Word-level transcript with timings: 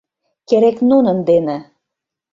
—Керек 0.47 0.77
нунын 0.89 1.17
дене! 1.29 1.57